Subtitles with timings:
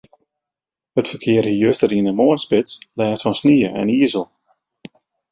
[0.99, 4.25] It ferkear hie juster yn de moarnsspits lêst fan snie en izel.